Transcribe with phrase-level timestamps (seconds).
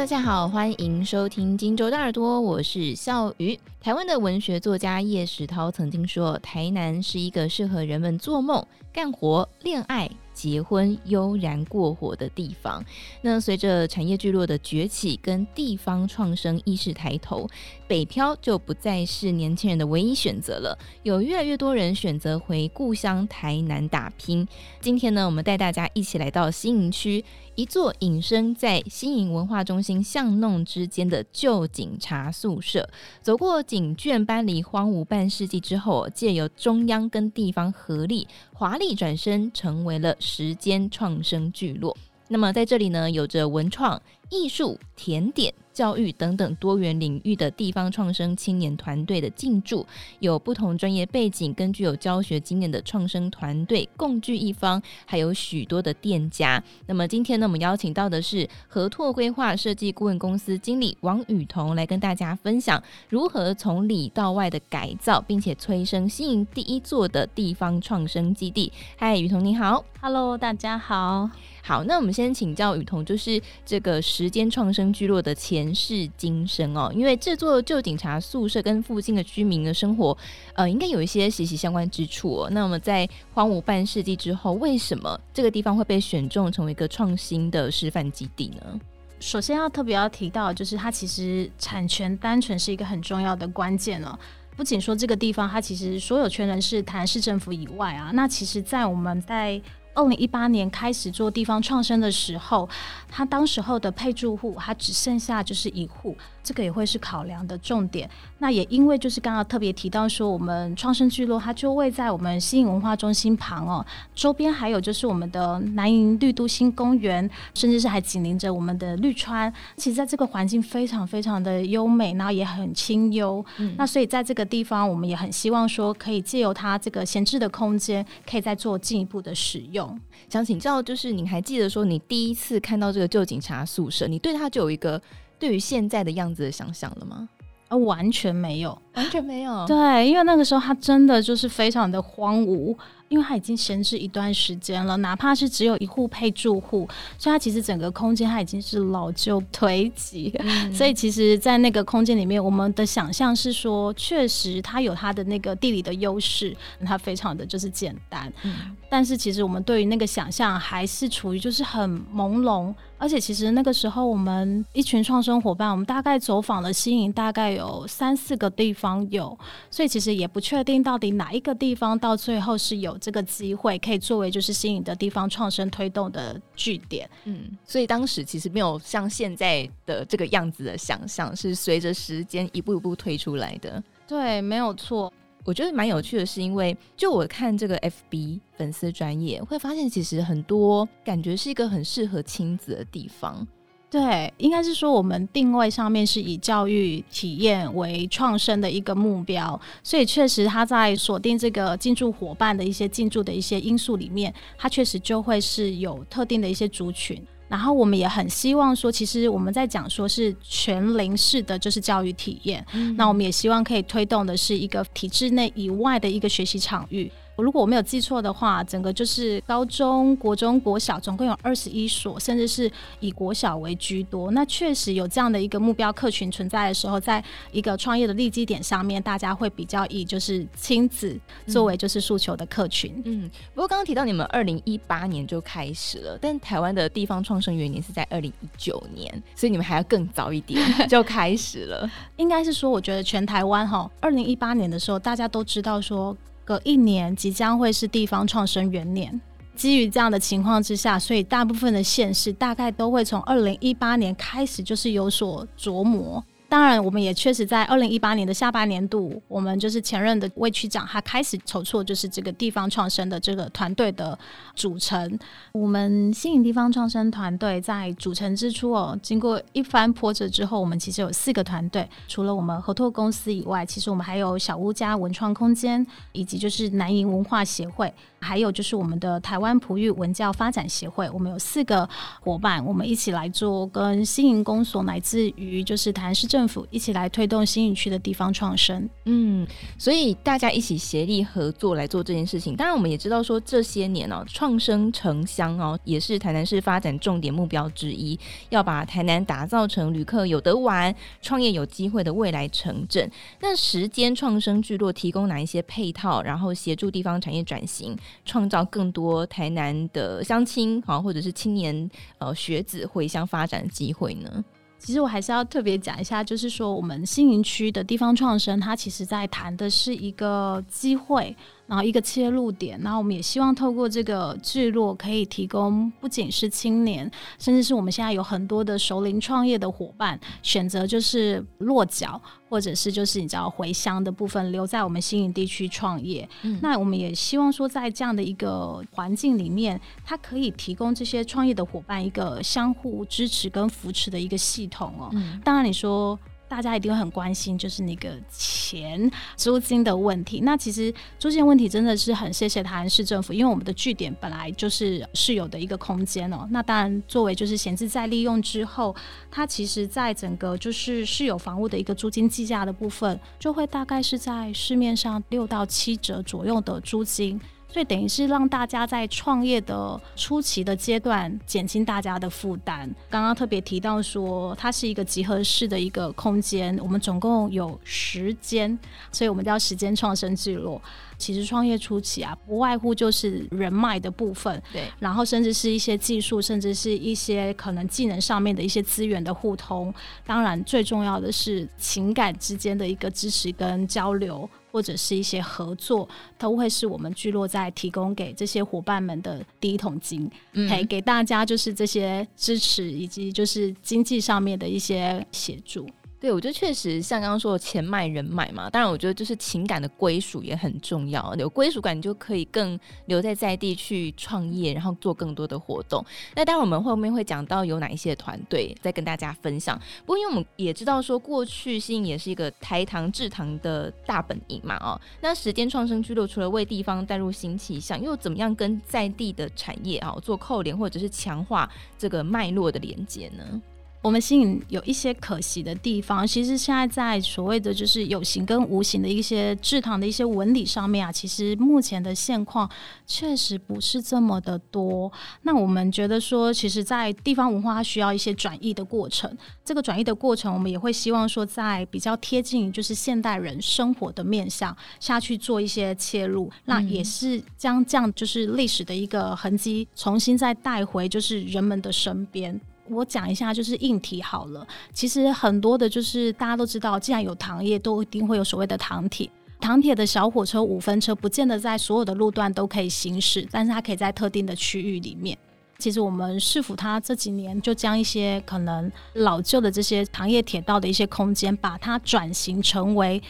[0.00, 3.60] 大家好，欢迎收听《荆州大耳朵》，我是笑鱼。
[3.82, 12.82] 台湾的文学作家叶石涛曾经说：“台南是一个适合人们做梦、干活、恋爱。”结婚悠然过活的地方。
[13.20, 17.46] 那随着产业聚落的崛起，跟地方创生意识抬头，
[17.86, 20.78] 北漂就不再是年轻人的唯一选择了。
[21.02, 24.48] 有越来越多人选择回故乡台南打拼。
[24.80, 27.22] 今天呢，我们带大家一起来到新营区。
[27.56, 32.88] 一座隐身在新营文化中心巷弄之间的旧警察宿舍，
[33.20, 41.96] 走过警眷搬离荒芜半世纪之后，借由中央跟地方合力，华丽转身成为了时间创生聚落。
[42.28, 45.52] 那么在这里呢，有着文创、艺术、甜点。
[45.80, 49.86] 教育等等多元领域的地方创生青年团队的进驻，
[50.18, 56.62] 有不同专业背景跟具有教学经验的创生团队共聚一方，还有许多的店家。
[56.86, 68.70] 那么今天呢，我们邀请到的是合拓规划设计顾问公司经理王宇彤，来跟大家分享如何从里到外的改造，并且催生新营第一座的地方创生基地。
[68.98, 71.30] 嗨，雨桐你好，Hello，大家好。
[71.62, 80.16] 好，那我们先请教雨桐，就是这个时间创生聚落的前世今生哦，因为这座旧警察宿舍跟附近的居民的生活，
[80.54, 82.50] 呃，应该有一些息息相关之处哦。
[82.50, 88.80] 那么在荒芜半世纪之后，为什么这个地方会被选中成为一个创新的示范基地呢？
[89.20, 94.18] 首先要特别要提到，就是它其实产权单纯是一个很重要的关键哦。
[94.56, 99.60] 不仅说这个地方，它其实所有权人是台南市政府以外啊，那其实在我们在
[100.00, 102.68] 二零一八年开始做地方创生的时候，
[103.08, 106.16] 他当时候的配住户，他只剩下就是一户。
[106.42, 108.08] 这个也会是考量的重点。
[108.38, 113.84] 那也因为就是刚刚特别提到说，我们创生聚落它就位在我们新营文化中心旁哦，
[114.14, 119.52] 周边还有就是我们的南营绿都新公园，甚至是还紧邻着我们的绿川。
[119.76, 123.44] 其实在这个环境非常非常的优美，然后也很清幽。
[123.58, 123.74] 嗯。
[123.76, 129.89] 那所以在这个地方，我们也很希望说，可以借由它这个闲置的空间，可以再做进一步的使用。
[130.28, 135.00] 想请教，就是你还记得说，你第一次看到这个旧警察宿舍，你对他就有一个。
[135.40, 137.26] 对于现在的样子的想象了吗？
[137.68, 139.66] 啊，完全没有，完全没有。
[139.66, 142.76] 对，因为那个时候它真的就是非常的荒芜。
[143.10, 146.88] 因为它已经闲置一段时间了，哪怕是只有一户配住户，
[147.18, 150.32] 所以它其实整个空间它已经是老旧颓积。
[150.38, 156.56] 嗯、所以其实，在那个空间里面，我们的想象是说，确实它有它的那个地理的优势，
[156.86, 158.32] 它非常的就是简单。
[158.44, 169.36] 嗯、但是其实我们对于那个想象还是处于就是很朦胧，而且其实那个时候我们一群创生伙伴，我们大概走访了新营，大概有三四个地方有，
[169.70, 172.96] 所以其实也不确定到底哪一个地方到最后是有。
[172.98, 183.82] 这个机会可以作为就是新营的地方创生推动的据点，嗯，所以当时其实没有像现在的这个样子的想象，是随着时间一步一步推出来的。
[184.06, 185.10] 对，没有错。
[185.44, 193.46] 我觉得蛮有趣的是，因为就我看这个 FB 粉丝专业，会发现其实很多感觉是一个很适合亲子的地方。
[193.90, 207.20] 对，应该是说我们定位上面是以教育体验为创生的一个目标，所以确实他在锁定这个进驻伙伴的一些进驻的一些因素里面，它确实就会是有特定的一些族群。
[207.50, 217.10] 然后我们也很希望说，其实我们在讲说是全龄式的就是教育体验，嗯、那我们也希望可以推动的是一个体制内以外的一个学习场域。
[217.42, 222.70] 如果我没有记错的话，整个就是高中国中国小总共有二十一所，甚至是
[223.00, 224.30] 以国小为居多。
[224.32, 232.92] 那确实有这样的一个目标客群存在的时候，在一个创业的利基点上面，大家会比较以就是亲子作为就是诉求的客群。
[233.04, 241.90] 嗯，嗯，不过刚刚提到你们二零一八年就开始了，但台湾的地方创生元年是在二零一九年，所以你们还要更早一点 就开始了。
[242.16, 246.16] 应该是说，我觉得全台湾哈，二零一八年的时候，大家都知道说。
[246.50, 249.20] 隔一年即将会是地方创生元年，
[249.54, 256.24] 基于这样的情况之下，所以大部分的县市大概都会从二零一八年开始就是有所琢磨。
[256.50, 264.18] 当然，我们也确实在二零一八年的下半年度，我们就是前任的魏区长，他开始筹措就是这个地方创生的这个团队的
[264.56, 265.16] 组成。
[265.52, 281.08] 我们新营地方创生团队在组成之初哦，经过一番波折之后，我们其实有四个团队，除了我们合拓公司以外，其实我们还有小屋家文创空间，以及就是南营文化协会，还有就是我们的台湾璞玉文教发展协会。
[281.10, 281.88] 我们有四个
[282.20, 288.88] 伙伴，我们一起来做跟新营公所乃至于就是台南市政政府一起来推动新营区的地方创生。
[289.04, 289.46] 嗯，
[289.76, 292.56] 所以大家一起协力合作来做这件事情。
[292.56, 303.10] 当然，我们也知道说这些年哦，创生城乡哦，也是台南市发展重点目标之一，要把台南打造成旅客有得玩、创业有机会的未来城镇。
[303.40, 307.94] 那时间创生聚落提供哪一些配套，然后协助地方产业转型，
[308.24, 314.42] 创造更多台南的乡亲好，或者是青年呃学子回乡发展的机会呢？
[314.80, 321.36] 其实我还是要特别讲一下，就是说我们新营区的地方创生，它其实在谈的是一个机会。
[321.70, 327.08] 然后一个切入点，然后我们也希望透过这个聚落，可以提供不仅是青年，
[327.38, 336.28] 甚至是我们现在有很多的熟龄创业的伙伴，选择就是落脚，或者是就是你知道回乡的部分，留在我们新营地区创业。
[336.42, 336.58] 嗯。
[336.60, 345.08] 那我们也希望说，在这样的一个环境里面，它可以提供这些创业的伙伴一个相互支持跟扶持的一个系统哦。
[345.12, 345.40] 嗯。
[345.44, 346.18] 当然你说。
[346.50, 350.40] 大家一定会很关心，就是那个钱租金的问题。
[350.40, 356.48] 那其实租金问题真的是很谢谢台南市政府，因为我们的据点本来就是是有的一个空间哦。
[356.50, 358.92] 那当然，作为就是闲置再利用之后，
[359.30, 367.40] 它其实在整个就是市有房屋的一个租金计价的部分，就会大概是在市面上六到七折左右的租金。
[367.72, 372.92] 所以等于是让大家在创业的初期的阶段减轻大家的负担。
[373.08, 378.76] 刚刚特别提到说，它是一个集合式的一个空间，我们总共有十间，
[379.12, 380.80] 所以我们叫时间创生聚落。
[381.20, 389.94] 其实创业初期啊，不外乎就是人脉的部分，对，然后甚至是一些技术，甚至是一些可能技能上面的一些资源的互通。
[390.24, 394.48] 当然，最重要的是情感之间的一个支持跟交流。
[394.72, 396.08] 或者是一些合作，
[396.38, 405.84] 都会是我们聚落在提供给这些伙伴们的第一桶金，嗯，给给大家就是这些支持，以及就是经济上面的一些协助。
[406.20, 411.34] 对，我觉得确实像刚刚说的钱脉人脉嘛，当然我觉得就是情感的归属也很重要。
[411.36, 416.04] 有归属感，你就可以更留在在地去创业，然后做更多的活动。
[416.36, 419.80] 那当然我们后面会讲到有哪一些团队再跟大家分享。
[420.04, 433.62] 不过因为我们也知道说，过去新营也是一个台糖制糖的大本营嘛，哦，那时间创生聚落除了为地方带入新气象，又怎么样跟在地的产业啊做扣连，或者是强化这个脉络的连接呢？
[434.02, 442.68] 我们新营有一些可惜的地方，其实现在在所谓的就是有形跟无形的一些制糖的一些纹理上面啊，其实目前的现况
[443.06, 445.12] 确实不是这么的多。
[445.42, 449.30] 那我们觉得说，其实，在地方文化它需要一些转移的过程，
[449.62, 462.58] 这个转移的过程，我们也会希望说，在比较贴近就是现代人生活的面向下去做一些切入，嗯、那也是将这样就是历史的一个痕迹重新再带回就是人们的身边。
[462.90, 464.66] 我讲一下，就是硬体好了。
[464.92, 469.30] 其实很多的，就是大家都知道，既然有糖业，都一定会有所谓的糖铁。
[469.60, 475.36] 糖铁的小火车、五分车，不见得在所有的路段都可以行驶，但是它可以在特定的区域里面。
[475.78, 483.22] 其实我们市府它这几年就将一些可能老旧的这些糖业铁道的一些空间，把它转型成为。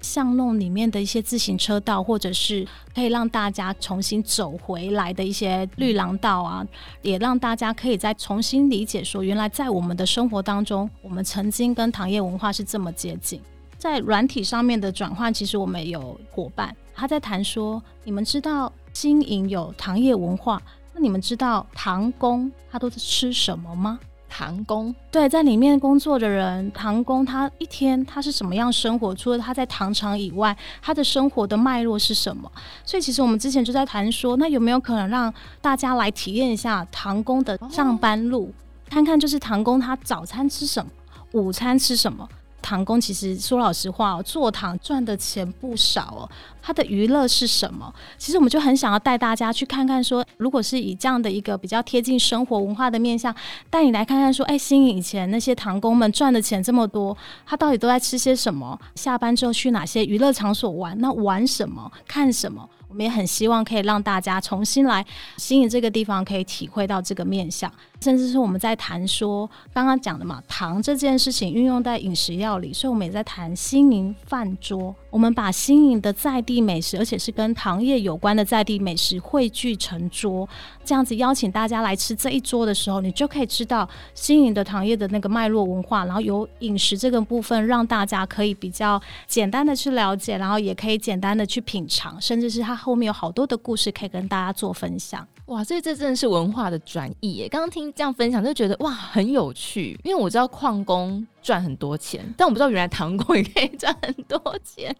[0.00, 6.66] 巷弄里面的一些自行车道，或者是可以让大家重新走回来的一些绿廊道啊，
[7.02, 13.40] 也让大家可以再重新理解说，原来在我们的生活当中，我们曾经跟糖业文化是这么接近。
[13.78, 20.60] 在软体上面的转换，其实我们有伙伴他在谈说，你们知道经营有糖业文化，
[20.94, 23.98] 那你们知道糖工他都是吃什么吗？
[24.38, 29.14] 糖工对，在里面工作的人，唐工他一天他是什么样生活？
[29.14, 32.52] 除了他在糖厂以外，他的生活的脉络是什么？
[32.84, 38.52] 所以其实我们之前就在谈说，那有没有可能让大家来体验一下唐工的上班路，
[38.90, 40.90] 看看就是唐工他早餐吃什么，
[41.32, 42.28] 午餐吃什么？
[42.66, 46.28] 唐工其实说老实话哦，做糖赚的钱不少哦。
[46.60, 47.94] 他的娱乐是什么？
[48.18, 53.32] 其实我们就很想要带大家去看看，说如果是以这样的一个比较贴近生活文化的面向，
[53.70, 58.76] 带你来看看说，哎，新营以前那些唐工们赚的钱这么多，他到底都在吃些什么？
[58.96, 60.98] 下班之后去哪些娱乐场所玩？
[60.98, 61.88] 那玩什么？
[62.08, 62.68] 看什么？
[62.88, 65.04] 我们也很希望可以让大家重新来
[65.36, 67.70] 新营这个地方，可以体会到这个面向。
[68.00, 74.94] 甚至是我们在谈说刚刚讲的嘛，糖这件事情运用在饮食料理，所以我们也在谈新营饭桌。
[75.10, 80.46] 我们把新营的在地美食，而且是跟糖业有关的在地美食汇聚成桌，
[80.84, 95.26] 这样子邀请大家来吃这一桌的时候，你就可以知道新营的糖业的那个脉络文化，然后由饮食这个部分让大家可以比较简单的去了解，然后也可以简单的去品尝，甚至是它后面有好多的故事可以跟大家做分享。
[95.46, 97.48] 哇，所以这真的是文化的转移耶！
[97.48, 99.98] 刚刚听这样分享就觉得哇，很有趣。
[100.04, 104.94] 因为我知道矿工赚很多钱，但我不知道原来糖工也可以赚很多钱。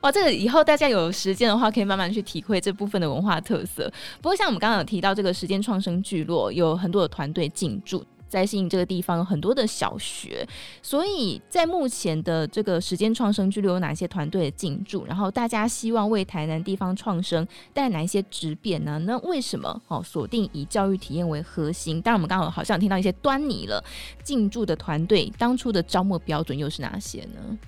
[0.00, 3.92] 哇，这个以后大家有时间的话，可以慢慢去体会这部分的文化特色。
[4.22, 8.04] 不过像我们刚刚有提到这个时间创生聚落，有很多的团队进驻。
[8.30, 10.48] 在新营这个地方有很多的小学，
[10.80, 15.04] 所以在目前的这个时间创生聚落有哪些团队的进驻？
[15.04, 18.98] 然后大家希望为台南地方创生带来哪一些质变呢？
[19.00, 22.00] 那为什么哦锁定以教育体验为核心？
[22.00, 23.84] 当然我们刚好好像听到一些端倪了。
[24.22, 27.58] 进驻的团队当初的招募标准又是哪些呢？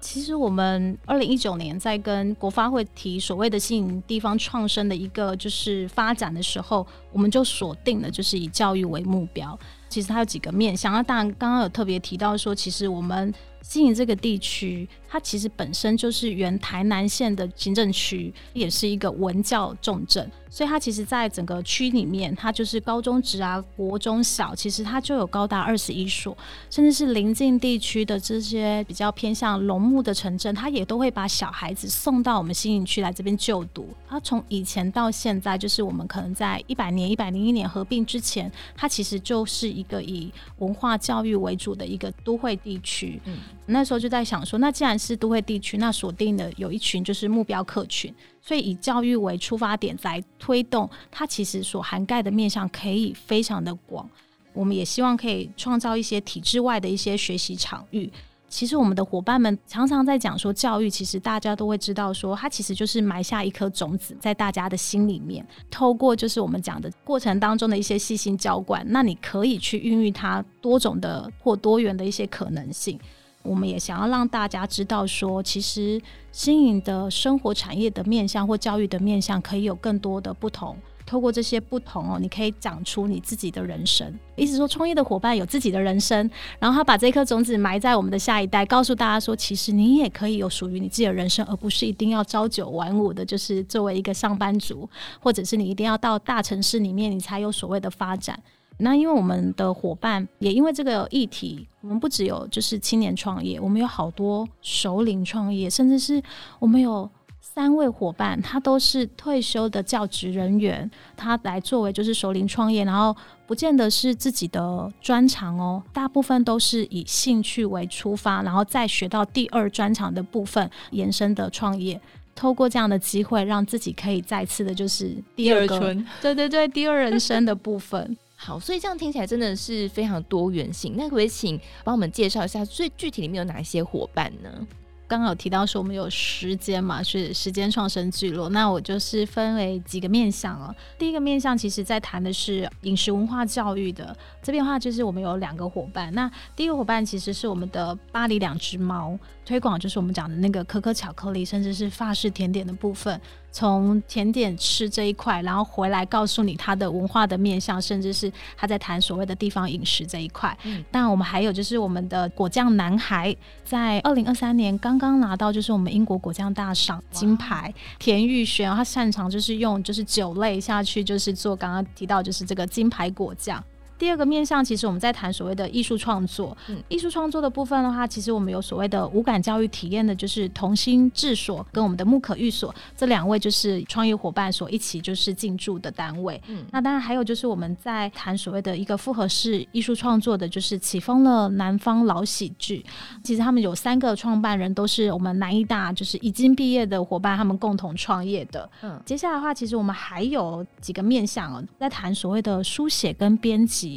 [0.00, 9.58] 其实我们二零一九年在跟国发会提所谓的新营地方创生的一个就是发展的时候，我们就锁定了就是以教育为目标。
[9.90, 20.30] 其实它有几个面向，那当然刚刚有特别提到说，其实我们新营这个地区，它其实本身就是原台南县的行政区，也是一个文教重镇。
[20.48, 26.36] 所以它其实，在整个区里面，它就是高中职啊、国中小，其实它就有高达二十一所，
[26.68, 33.88] 甚至是邻近地区的这些比较偏向农牧的城镇，它也都会把小孩子送到我们新营区来这边就读。
[34.08, 43.20] 它从以前到现在，就是我们可能在一百年、一百零一年合并之前，它其实就是一个以文化教育为主的一个都会地区。
[43.26, 48.14] 嗯，那时候就在想说，那既然是都会地区，那锁定的有一群就是目标客群。
[48.42, 54.08] 所以以教育为出发点来推动，它其实所涵盖的面向可以非常的广。
[54.52, 58.10] 我们也希望可以创造一些体制外的一些学习场域。
[58.48, 72.98] 其实我们的伙伴们常常在讲说，教育其实大家都会知道说，它其实就是埋下一颗种子在大家的心里面，透过就是我们讲的过程当中的一些细心浇灌，那你可以去孕育它多种的或多元的一些可能性。
[73.42, 80.76] 我们也想要让大家知道说，其实新颖的生活产业的面向或教育的面向可以有更多的不同。
[81.06, 84.16] 透过这些不同哦，你可以长出你自己的人生。
[84.36, 86.30] 意思说，创业的伙伴有自己的人生，
[86.60, 98.40] 然后他把这颗种子埋在我们的下一代，告诉大家说，其实你也可以有属于你自己的人生，而不是一定要朝九晚五的，就是作为一个上班族，或者是你一定要到大城市里面，你才有所谓的发展。
[98.80, 106.22] 那因为我们的伙伴也因为这个议题，我们不只有就是青年创业，我们有好多首领创业，甚至是
[106.58, 107.08] 我们有
[107.40, 113.14] 三位伙伴，他都是退休的教职人员，他来作为就是首领创业，然后
[113.46, 122.00] 不见得是自己的专长哦，大部分都是以兴趣为出发，然后再学到第二专长的部分延伸的创业，
[122.36, 128.16] 透过这样的机会，让自己可以再次的就是第二个，第二春，对对对，第二人生的部分。
[128.42, 130.94] 好，所以这样听起来真的是非常多元性。
[130.96, 134.66] 那可不可以请帮我们介绍一下，最具体里面有哪一些伙伴呢？
[135.06, 138.48] 刚刚有提到说我们有时间嘛，是时间创生聚落。
[138.48, 140.74] 那我就是分为几个面向哦。
[140.96, 146.10] 第一个面向，其实在谈的是饮食文化教育的这边的话，就是我们有两个伙伴。
[146.14, 149.18] 那第一个伙伴其实是我们的巴黎两只猫。
[149.50, 153.20] 推广就是我们讲的那个可可巧克力，甚至是法式甜点的部分。
[153.50, 160.56] 从甜点吃这一块，然后回来告诉你它的文化的面向，甚至是他在谈所谓的地方饮食这一块。
[160.62, 173.60] 嗯，但我们还有就是我们的果酱男孩，在二零二三年刚刚拿到就是我们英国果酱大赏金牌，田玉璇，他擅长就是用就是酒类下去就是做刚刚提到就是这个金牌果酱。
[174.00, 176.56] 第二个面向，其实我们在谈所谓的艺术创作。
[176.68, 186.40] 嗯，艺术创作的部分的话，其实我们有所谓的无感教育体验的，就是童心智所跟我们的木可寓所这两位就是创业伙伴所一起就是进驻的单位。
[186.46, 192.82] 嗯，那当然还有就是我们在谈所谓的一个复合式艺术创作的，就是启丰了南方老喜剧。
[193.22, 198.66] 其实他们有三个创办人都是我们南艺大就是已经毕业的伙伴，他们共同创业的。
[198.80, 203.89] 嗯，接下来的话，其实我们还有几个面向哦，在谈所谓的书写跟编辑。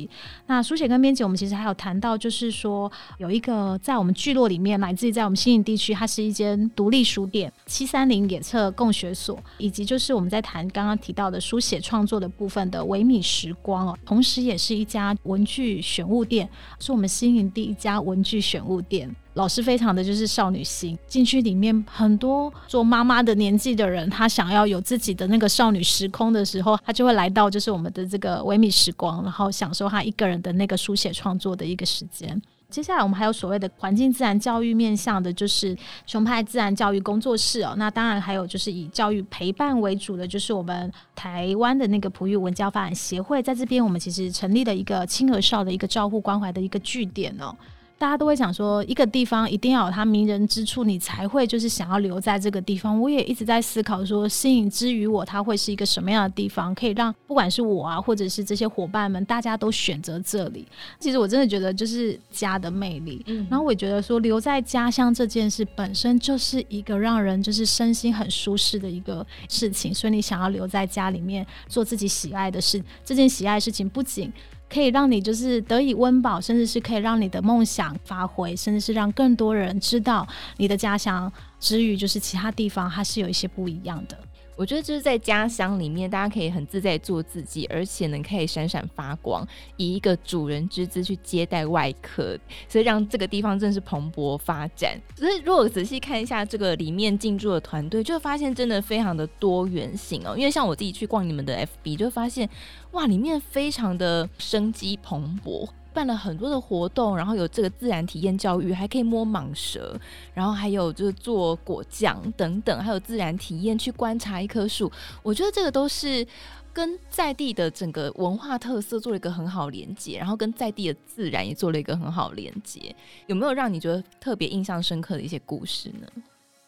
[0.48, 19.16] 那书写跟编辑，我们其实还有谈到，就是说有一个在我们聚落里面，来自于在我们新营地区，它是一间独立书店七三零野策共学所，以及就是我们在谈刚刚提到的书写创作的部分的微米时光哦，同时也是一家文具选物店，是我们新营第一家文具选物店。
[19.36, 32.40] 老师非常的就是少女心，进去里面很多做妈妈的年纪的人，他想要有自己的那个少女时空的时候，他就会来到就是我们的这个微米时光，然后享受他一个人的那个书写创作的一个时间。
[32.70, 37.76] 接下来我们还有所谓的环境自然教育面向的，就是熊派自然教育工作室哦。
[37.78, 47.56] 那当然还有就是以教育陪伴为主的，就是我们台湾的那个普育文教发展协会，在这边我们其实成立了一个亲儿少的一个照护关怀的一个据点哦。
[48.04, 53.00] 大家都会想说，一个地方一定要有它迷人之处，你才会就是想要留在这个地方。
[53.00, 60.68] 我也一直在思考说，吸引之于我，它会是一个什么样的地方，可以让不管是我啊，或者是这些伙伴们，大家都选择这里。
[61.00, 63.24] 其实我真的觉得，就是家的魅力。
[63.28, 74.30] 嗯，然后我也觉得说，留在家乡这件事本身就是一个让人就是身心很舒适的一个事情，所以你想要留在家里面做自己喜爱的事，这件喜爱的事情不仅
[74.74, 80.28] 可以让你就是得以温饱，甚至是可以让你的梦想发挥，甚至是让更多人知道
[80.58, 84.18] 你的家乡之余，就是其他地方它是有一些不一样的。
[84.56, 95.00] 我觉得就是在家乡里面，大家可以很自在做自己，而且呢可以闪闪发光，以一个主人之姿去接待外客，所以让这个地方真的是蓬勃发展。
[95.16, 100.36] 所以如果仔细看一下这个里面进驻的团队，就会发现真的非常的多元性哦。
[100.38, 102.48] 因为像我自己去逛你们的 FB，就会发现
[102.92, 105.68] 哇，里面非常的生机蓬勃。
[105.94, 110.00] 办了很多的活动，然后有这个自然体验教育，还可以摸蟒蛇，
[110.34, 114.92] 然后还有就是做果酱等等，还有自然体验去观察一棵树。
[115.22, 116.26] 我觉得这个都是
[116.74, 122.96] 跟在地的整个文化特色做了一个很好连接，然后跟在地的自然也做了一个很好连接。
[123.28, 126.08] 有没有让你觉得特别印象深刻的一些故事呢？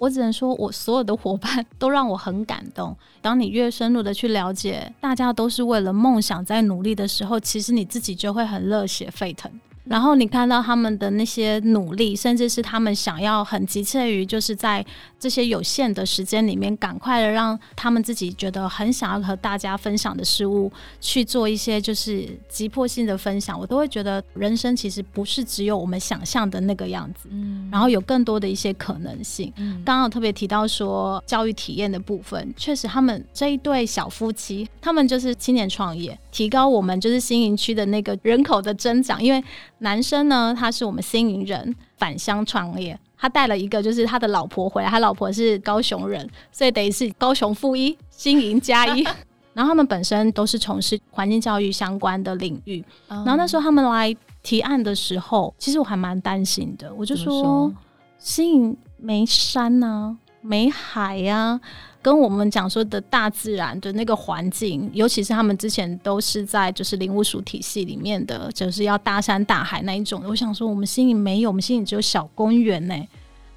[0.06, 2.96] 我只能说，我所有的伙伴 都让我很感动。
[3.22, 9.52] 当你越深入的去了解，大家都是为了梦想在努力的时候，其实你自己就会很热血沸腾。
[9.88, 14.84] 然后你看到他们的那些努力，甚至是他们想要很急切于，就是在
[15.20, 29.54] 这些有限的时间里面，赶快的让他们自己觉得很想要和大家分享的事物去做一些就是急迫性的分享，我都会觉得人生其实不是只有我们想象的那个样子，嗯，然后有更多的一些可能性。
[29.58, 39.44] 嗯，刚刚有特别提到说教育体验的部分，确实他们这一对小夫妻，他们就是青年创业，提高我们就是新营区的那个人口的增长，因为。
[39.80, 49.06] 男生呢，他是我们新营人，返乡创业，他带了一个就是他的老婆回来，他老婆是高雄人，所以等于是高雄负一，新营加一。
[49.54, 54.14] 然后他们本身都是从事环境教育相关的领域，然后那时候他们来
[54.44, 57.74] 提案的时候，其实我还蛮担心的，我就说，说？
[58.20, 61.60] 新营没山呐、啊，没海呀、
[62.02, 70.22] 跟我们讲说的大自然的那个环境，尤其是他们之前都是在就是林务署体系里面的，就是要大山大海那一种。
[70.28, 72.96] 我想说，我们心里没有，我们心里只有小公园呢。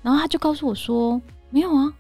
[0.01, 1.21] 然后他就告诉我说，
[1.51, 1.93] 没有啊。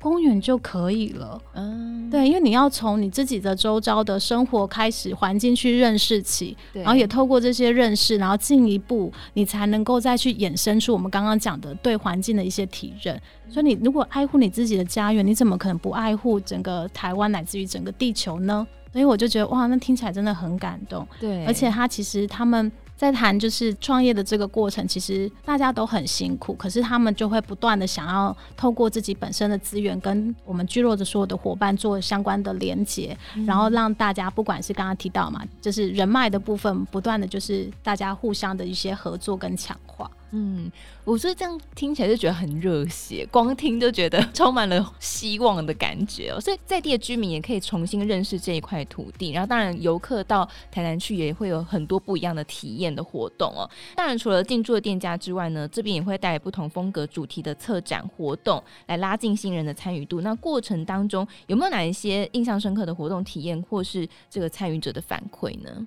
[0.00, 13.20] 公园就可以了，嗯，对，因为你要从你自己的周遭的生活开始环境去认识起，然后也透过这些认识，然后进一步你才能够再去衍生出我们刚刚讲的对环境的一些体认。
[13.48, 18.66] 所以你如果爱护你自己的家园，你怎么可能不爱护整个台湾乃至于整个地球呢？
[18.92, 22.70] 所以我就觉得哇，那听起来真的很感动，对，而且他其实他们。
[22.96, 40.10] 在谈就是创业的这个过程，其实大家都很辛苦，可是他们就会不断的想要透过自己本身的资源，跟我们聚落的所有的伙伴做相关的连接，嗯，然后让大家不管是刚刚提到嘛，就是人脉的部分，不断的就是大家互相的一些合作跟强化。
[40.32, 40.70] 嗯，
[41.04, 46.40] 我觉得这样听起来就觉得很热血，光听就觉得 充满了希望的感觉哦。
[46.40, 53.70] 所以在地的居民也可以重新认识这一块土地，然后当然游客到台南去也会有很多不一样的体验的活动哦。
[53.94, 60.20] 当然除了进驻的店家之外呢，这边也会带来不同风格主题的策展活动，来拉近新人的参与度。
[60.20, 65.86] 那过程当中有没有哪一些印象深刻的活动体验，或是这个参与者的反馈呢？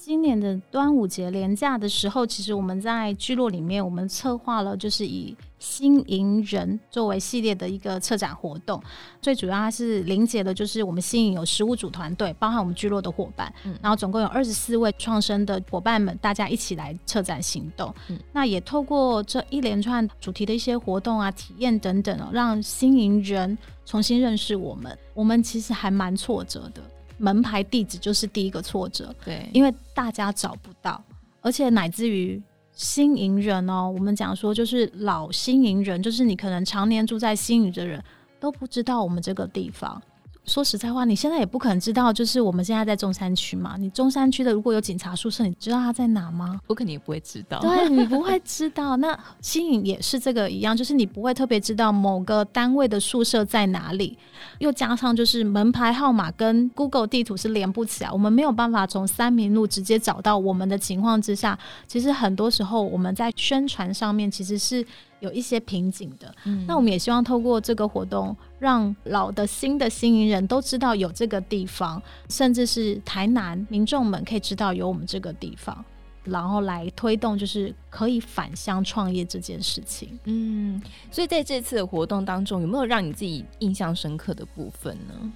[0.00, 8.80] 今年的端午节连假的时候，其实我们在聚落里面，我们策划了就是以新营人作为系列的一个策展活动。
[9.20, 17.92] 最主要它是连接的，就是我们新营有十五组团队，包含我们聚落的伙伴，嗯，然后总共有二十四位创生的伙伴们，大家一起来策展行动。
[18.08, 24.96] 嗯，那也透过这一连串主题的一些活动啊、体验等等哦，让新营人重新认识我们。
[25.12, 26.80] 我们其实还蛮挫折的。
[27.18, 31.02] 门牌地址就是第一个挫折，对，因为大家找不到，
[31.40, 38.02] 而且乃至于新营人哦，我们讲说就是老新营人，就是你可能常年住在新营的人
[38.40, 40.00] 都不知道我们这个地方。
[40.48, 43.76] 说实在话，你现在也不可能知道，就是我们现在在中山区嘛。
[43.78, 46.58] 你中山区的如果有警察宿舍，你知道他在哪吗？
[46.66, 47.60] 我肯定也不会知道。
[47.60, 48.96] 对，你不会知道。
[48.96, 54.16] 那新颖也是这个一样，就是你不会特别知道某个单位的宿舍在哪里。
[54.58, 64.84] 又加上就是门牌号码跟 Google 地图是连不起来，我们没有办法从三明路直接找到我们的情况之下，其实很多时候我们在宣传上面其实是。
[65.20, 75.84] 有一些瓶颈的，嗯，那我们也希望透过这个活动，让老的、新的新营人都知道有这个地方，甚至是台南民众们可以知道有我们这个地方。
[76.24, 80.18] 然后来推动就是可以返乡创业这件事情。
[80.24, 85.32] 嗯，所以在这次的活动当中，有没有让你自己印象深刻的部分呢？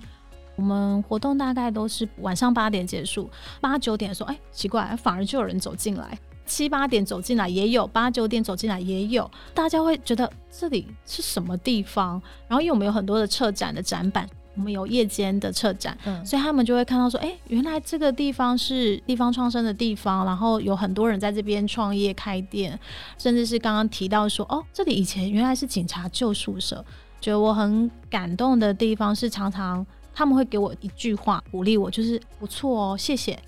[0.54, 6.18] 我们活动大概都是晚上八点结束，八九点的时候，哎，奇怪，反而就有人走进来。
[6.52, 12.20] 七八点走进来也有，八九点走进来也有，大家会觉得这里是什么地方？
[12.46, 22.78] 然后因为我们有很多的策展的展板，我们有夜间的策展，嗯，所以他们就会看到说，哎，原来这个地方是地方创生的地方，然后有很多人在这边创业开店，
[23.16, 26.84] 甚至是刚刚提到说，哦，这里以前原来是警察旧宿舍。
[27.18, 33.38] 觉得我很感动的地方是，常常他们会给我一句话鼓励我，就是不错哦，谢谢。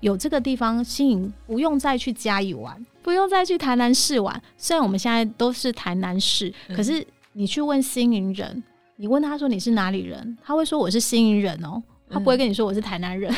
[0.00, 4.40] 有这个地方，新营不用再去嘉义玩，不用再去台南市玩。
[4.56, 8.62] 虽然我们现在都是台南市，嗯、可是你去问新营人，
[8.96, 13.34] 你问他说你是哪里人，他会说我是新营人哦，他不会跟你说我是台南人。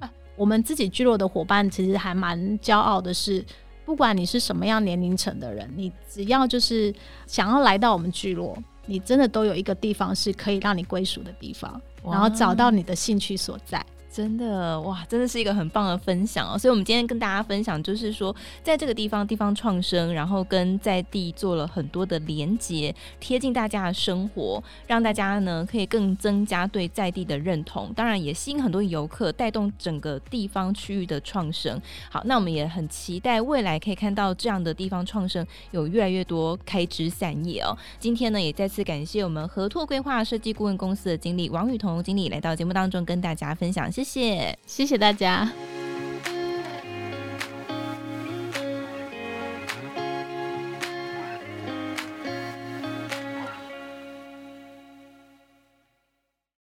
[0.00, 3.44] 嗯、 我们自己聚落的伙伴其实还蛮骄傲的是，
[3.84, 6.92] 不管你是什么样年龄层的人，你只要就是
[7.26, 13.84] 想要来到我们聚落，你真的都有一个地方是可以让你归属的地方，然后找到你的兴趣所在。
[14.18, 16.58] 真的哇，真的是一个很棒的分享哦！
[16.58, 27.92] 所以，我们今天跟大家分享，就是说，在这个地方，地方创生，然后跟在地做了很多的连接，贴近大家的生活，让大家呢可以更增加对在地的认同。
[27.94, 31.80] 当然，也吸引很多游客，带动整个地方区域的创生。
[32.10, 37.70] 好，那我们也很期待未来可以看到这样的地方创生有越来越多开枝散叶哦。
[38.00, 44.07] 今天呢，也再次感谢我们合拓规划设计顾问公司的经理王雨彤经理来到节目当中跟大家分享，谢。
[44.07, 45.52] 谢谢，谢谢大家。